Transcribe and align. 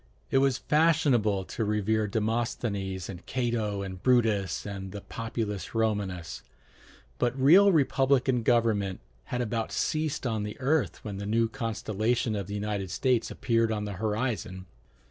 It 0.31 0.39
was 0.39 0.57
fashionable 0.57 1.45
to 1.45 1.63
revere 1.63 2.07
Demosthenes 2.07 3.07
and 3.07 3.23
Cato 3.27 3.83
and 3.83 4.01
Brutus 4.01 4.65
and 4.65 4.91
the 4.91 5.01
Populus 5.01 5.75
Romanus; 5.75 6.41
but 7.19 7.39
real 7.39 7.71
republican 7.71 8.41
government 8.41 8.99
had 9.25 9.41
about 9.41 9.71
ceased 9.71 10.25
on 10.25 10.41
the 10.41 10.59
earth 10.59 11.05
when 11.05 11.17
the 11.17 11.27
new 11.27 11.47
constellation 11.47 12.35
of 12.35 12.47
the 12.47 12.55
United 12.55 12.89
States 12.89 13.29
appeared 13.29 13.71
on 13.71 13.85
the 13.85 13.93
horizon. 14.01 14.65